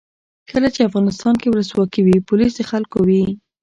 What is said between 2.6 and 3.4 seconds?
خلکو وي.